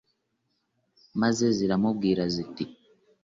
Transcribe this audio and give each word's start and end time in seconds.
maze 1.21 1.45
ziramubwira 1.57 2.23
ziti 2.33 2.63